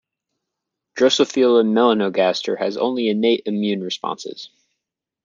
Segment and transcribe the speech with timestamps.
[0.97, 4.49] "Drosophila melanogaster" has only innate immune responses.